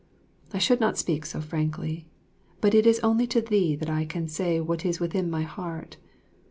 [0.51, 2.07] I should not speak so frankly,
[2.59, 5.97] but it is only to thee that I can say what is within my heart.